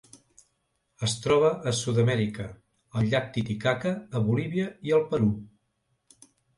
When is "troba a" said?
1.25-1.75